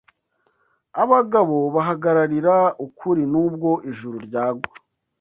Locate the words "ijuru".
3.89-4.17